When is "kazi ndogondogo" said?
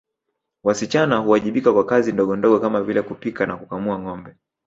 1.85-2.59